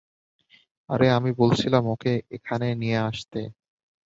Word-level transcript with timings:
আরে, 0.89 1.07
আমি 1.11 1.31
বলেছিলাম 1.41 1.83
ওকে 1.87 2.13
এখানে 2.37 2.67
নিয়ে 2.75 2.97
আসতে। 3.09 3.39